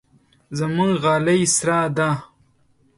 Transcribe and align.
زموږ 0.57 0.91
غالۍ 1.03 1.41
سره 1.55 1.77
ده. 1.97 2.09